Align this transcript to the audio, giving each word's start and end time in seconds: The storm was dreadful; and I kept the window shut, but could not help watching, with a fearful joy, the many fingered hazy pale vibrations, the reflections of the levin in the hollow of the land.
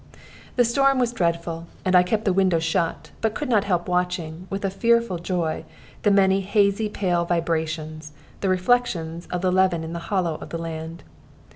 The 0.55 0.65
storm 0.65 0.97
was 0.97 1.13
dreadful; 1.13 1.67
and 1.85 1.95
I 1.95 2.01
kept 2.01 2.25
the 2.25 2.33
window 2.33 2.57
shut, 2.57 3.11
but 3.21 3.35
could 3.35 3.49
not 3.49 3.65
help 3.65 3.87
watching, 3.87 4.47
with 4.49 4.65
a 4.65 4.71
fearful 4.71 5.19
joy, 5.19 5.63
the 6.01 6.09
many 6.09 6.39
fingered 6.41 6.53
hazy 6.53 6.89
pale 6.89 7.23
vibrations, 7.23 8.11
the 8.39 8.49
reflections 8.49 9.27
of 9.27 9.41
the 9.43 9.51
levin 9.51 9.83
in 9.83 9.93
the 9.93 9.99
hollow 10.09 10.39
of 10.41 10.49
the 10.49 10.57
land. 10.57 11.03